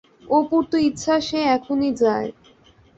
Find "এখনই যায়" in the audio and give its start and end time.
1.55-2.29